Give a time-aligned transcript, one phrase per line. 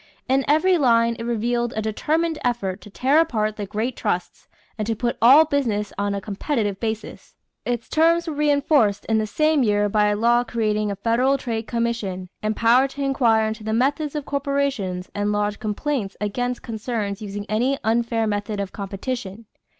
[0.27, 4.87] In every line it revealed a determined effort to tear apart the great trusts and
[4.87, 7.35] to put all business on a competitive basis.
[7.65, 11.67] Its terms were reinforced in the same year by a law creating a Federal Trade
[11.67, 17.45] Commission empowered to inquire into the methods of corporations and lodge complaints against concerns "using
[17.47, 19.45] any unfair method of competition."